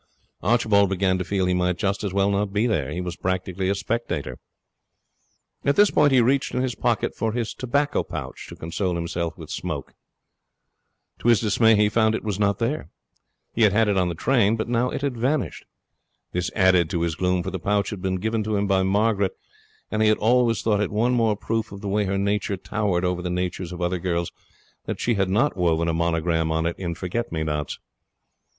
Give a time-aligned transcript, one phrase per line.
[0.41, 2.89] Archibald began to feel that he might just as well not be there.
[2.89, 4.39] He was practically a spectator.
[5.63, 9.37] At this point he reached in his pocket for his tobacco pouch, to console himself
[9.37, 9.93] with smoke.
[11.19, 12.89] To his dismay he found it was not there.
[13.53, 15.65] He had had it in the train, but now it had vanished.
[16.31, 19.37] This added to his gloom, for the pouch had been given to him by Margaret,
[19.91, 23.05] and he had always thought it one more proof of the way her nature towered
[23.05, 24.31] over the natures of other girls
[24.85, 27.77] that she had not woven a monogram on it in forget me nots.